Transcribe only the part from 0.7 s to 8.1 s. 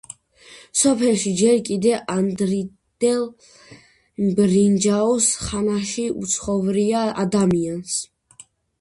სოფელში ჯერ კიდევ ადრინდელ ბრინჯაოს ხანაში უცხოვრია ადამიანს.